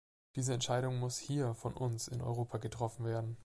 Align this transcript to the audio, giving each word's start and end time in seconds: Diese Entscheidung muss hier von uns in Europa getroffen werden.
Diese 0.35 0.55
Entscheidung 0.55 0.97
muss 0.97 1.19
hier 1.19 1.53
von 1.53 1.75
uns 1.75 2.07
in 2.07 2.23
Europa 2.23 2.57
getroffen 2.57 3.05
werden. 3.05 3.37